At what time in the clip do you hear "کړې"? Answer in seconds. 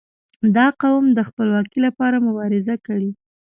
2.85-3.11